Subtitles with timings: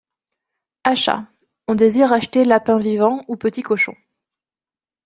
[0.83, 1.27] Achat.,
[1.67, 3.95] On désire acheter lapins vivants ou petits cochons.